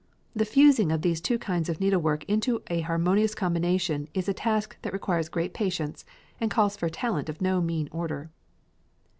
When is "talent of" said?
6.89-7.39